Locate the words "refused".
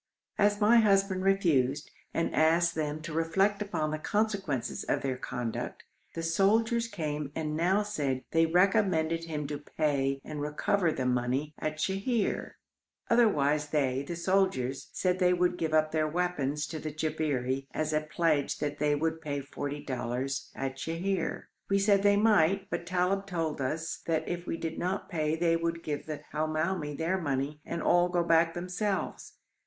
1.23-1.91